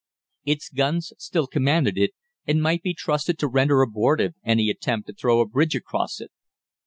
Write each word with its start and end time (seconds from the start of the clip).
Its 0.45 0.67
guns 0.69 1.13
still 1.19 1.45
commanded 1.45 1.95
it, 1.95 2.13
and 2.47 2.59
might 2.63 2.81
be 2.81 2.91
trusted 2.91 3.37
to 3.37 3.47
render 3.47 3.83
abortive 3.83 4.33
any 4.43 4.67
attempt 4.71 5.05
to 5.05 5.13
throw 5.13 5.41
a 5.41 5.47
bridge 5.47 5.75
across 5.75 6.19
it. 6.19 6.31